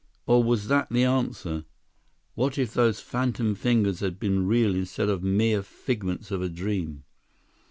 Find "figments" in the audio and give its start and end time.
5.61-6.31